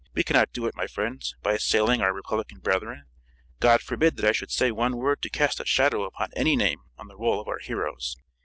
We 0.15 0.23
cannot 0.23 0.51
do 0.51 0.65
it, 0.65 0.73
my 0.73 0.87
friends, 0.87 1.35
by 1.43 1.53
assailing 1.53 2.01
our 2.01 2.11
Republican 2.11 2.57
brethren. 2.57 3.05
God 3.59 3.81
forbid 3.83 4.15
that 4.15 4.25
I 4.25 4.31
should 4.31 4.49
say 4.49 4.71
one 4.71 4.97
word 4.97 5.21
to 5.21 5.29
cast 5.29 5.59
a 5.59 5.65
shadow 5.67 6.05
upon 6.05 6.29
any 6.35 6.55
name 6.55 6.79
on 6.97 7.07
the 7.07 7.15
roll 7.17 7.39
of 7.39 7.47
our 7.47 7.59
heroes. 7.59 8.17